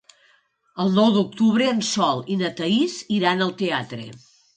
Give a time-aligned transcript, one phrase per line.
[0.83, 4.09] El nou d'octubre en Sol i na Thaís iran al teatre.